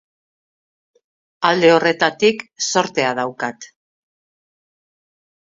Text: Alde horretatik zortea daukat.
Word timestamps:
Alde 1.49 1.69
horretatik 1.73 2.41
zortea 2.69 3.13
daukat. 3.21 3.71